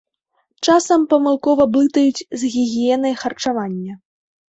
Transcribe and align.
Часам 0.67 1.01
памылкова 1.11 1.63
блытаюць 1.77 2.25
з 2.39 2.53
гігіенай 2.57 3.13
харчавання. 3.25 3.93